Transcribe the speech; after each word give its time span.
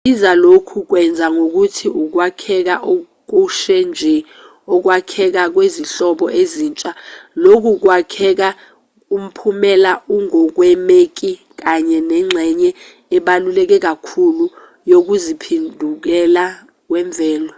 sibiza 0.00 0.32
lokhu 0.44 0.78
kwenza 0.90 1.26
ngokuthi 1.36 1.86
ukwakheka 2.02 2.74
okushe 2.92 3.76
nje 3.88 4.14
ukwakhekha 4.74 5.42
kwezinhlobo 5.54 6.26
ezintsha 6.40 6.90
lokhu 7.44 7.70
kwakheka 7.82 8.48
umphumela 9.16 9.92
ongakwemeki 10.14 11.32
kanye 11.60 11.98
nengxenye 12.08 12.70
ebaluleke 13.16 13.76
kakhulu 13.86 14.44
yokuziphendukela 14.90 16.44
kwemvelo 16.86 17.54